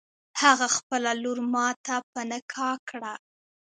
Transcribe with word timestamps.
هغه 0.41 0.67
خپله 0.77 1.11
لور 1.23 1.39
ماته 1.53 1.95
په 2.11 2.21
نکاح 2.31 2.75
کړه. 2.89 3.13